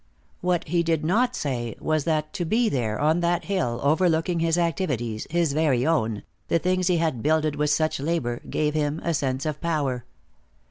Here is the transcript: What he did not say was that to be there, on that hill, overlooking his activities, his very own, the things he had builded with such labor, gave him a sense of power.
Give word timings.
What 0.39 0.67
he 0.69 0.81
did 0.81 1.05
not 1.05 1.35
say 1.35 1.75
was 1.79 2.05
that 2.05 2.33
to 2.33 2.43
be 2.43 2.69
there, 2.69 2.99
on 2.99 3.19
that 3.19 3.43
hill, 3.45 3.79
overlooking 3.83 4.39
his 4.39 4.57
activities, 4.57 5.27
his 5.29 5.53
very 5.53 5.85
own, 5.85 6.23
the 6.47 6.57
things 6.57 6.87
he 6.87 6.97
had 6.97 7.21
builded 7.21 7.55
with 7.55 7.69
such 7.69 7.99
labor, 7.99 8.41
gave 8.49 8.73
him 8.73 8.99
a 9.03 9.13
sense 9.13 9.45
of 9.45 9.61
power. 9.61 10.03